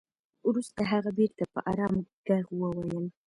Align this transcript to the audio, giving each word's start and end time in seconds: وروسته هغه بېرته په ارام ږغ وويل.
وروسته 0.49 0.81
هغه 0.91 1.11
بېرته 1.17 1.43
په 1.53 1.59
ارام 1.71 1.93
ږغ 2.27 2.45
وويل. 2.59 3.05